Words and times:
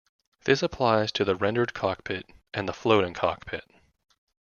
This 0.45 0.63
applies 0.63 1.11
to 1.11 1.23
the 1.23 1.35
rendered 1.35 1.75
cockpit 1.75 2.25
and 2.55 2.67
the 2.67 2.73
floating 2.73 3.13
cockpit. 3.13 3.65